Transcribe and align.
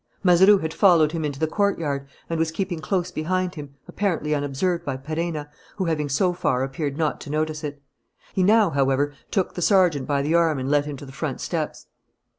Mazeroux 0.23 0.57
had 0.57 0.73
followed 0.73 1.11
him 1.11 1.23
into 1.23 1.39
the 1.39 1.45
courtyard 1.45 2.07
and 2.27 2.39
was 2.39 2.49
keeping 2.51 2.79
close 2.79 3.11
behind 3.11 3.53
him, 3.53 3.75
apparently 3.87 4.33
unobserved 4.33 4.83
by 4.83 4.97
Perenna, 4.97 5.47
who 5.75 5.85
having 5.85 6.09
so 6.09 6.33
far 6.33 6.63
appeared 6.63 6.97
not 6.97 7.21
to 7.21 7.29
notice 7.29 7.63
it. 7.63 7.83
He 8.33 8.41
now, 8.41 8.71
however, 8.71 9.13
took 9.29 9.53
the 9.53 9.61
sergeant 9.61 10.07
by 10.07 10.23
the 10.23 10.33
arm 10.33 10.57
and 10.57 10.71
led 10.71 10.85
him 10.85 10.97
to 10.97 11.05
the 11.05 11.11
front 11.11 11.39
steps. 11.39 11.85